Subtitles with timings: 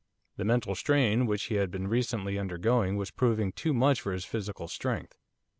[0.37, 4.25] The mental strain which he had been recently undergoing was proving too much for his
[4.25, 5.15] physical strength.